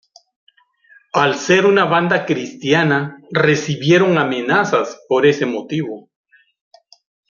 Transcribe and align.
Al 1.23 1.35
ser 1.35 1.67
una 1.67 1.85
banda 1.85 2.25
cristiana 2.25 3.19
recibieron 3.29 4.17
amenazas 4.17 4.99
por 5.07 5.27
ese 5.27 5.45
motivo. 5.45 6.09